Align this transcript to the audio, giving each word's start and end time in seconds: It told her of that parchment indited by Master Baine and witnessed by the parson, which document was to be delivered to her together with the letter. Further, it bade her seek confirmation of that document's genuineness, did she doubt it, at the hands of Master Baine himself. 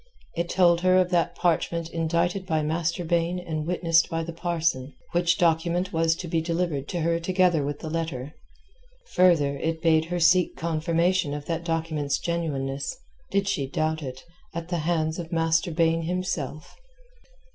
It 0.33 0.49
told 0.49 0.81
her 0.81 0.97
of 0.97 1.11
that 1.11 1.35
parchment 1.35 1.87
indited 1.91 2.47
by 2.47 2.63
Master 2.63 3.05
Baine 3.05 3.37
and 3.37 3.67
witnessed 3.67 4.09
by 4.09 4.23
the 4.23 4.33
parson, 4.33 4.95
which 5.11 5.37
document 5.37 5.93
was 5.93 6.15
to 6.15 6.27
be 6.27 6.41
delivered 6.41 6.87
to 6.87 7.01
her 7.01 7.19
together 7.19 7.63
with 7.63 7.81
the 7.81 7.87
letter. 7.91 8.33
Further, 9.13 9.57
it 9.57 9.79
bade 9.79 10.05
her 10.05 10.19
seek 10.19 10.55
confirmation 10.57 11.35
of 11.35 11.45
that 11.45 11.63
document's 11.63 12.17
genuineness, 12.17 12.97
did 13.29 13.47
she 13.47 13.67
doubt 13.67 14.01
it, 14.01 14.23
at 14.55 14.69
the 14.69 14.79
hands 14.89 15.19
of 15.19 15.31
Master 15.31 15.69
Baine 15.69 16.01
himself. 16.01 16.75